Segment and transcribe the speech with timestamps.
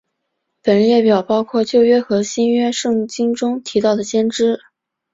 [0.63, 4.59] 本列表包括旧约和新约圣经中提到的先知。